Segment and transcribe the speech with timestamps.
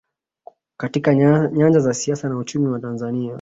[0.77, 3.29] katika nyanja za siasa na uchumi wa Tanzania